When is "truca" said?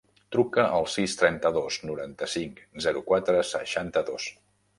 0.35-0.61